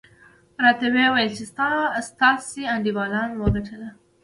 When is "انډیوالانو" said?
2.73-3.39